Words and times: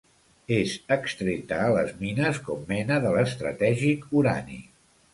És 0.55 0.71
extreta 0.95 1.59
a 1.67 1.69
les 1.77 1.93
mines 2.01 2.41
com 2.49 2.67
mena 2.75 3.01
de 3.07 3.15
l'estratègic 3.19 4.13
urani. 4.23 4.63